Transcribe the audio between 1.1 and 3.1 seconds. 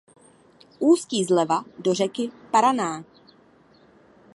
zleva do řeky Paraná.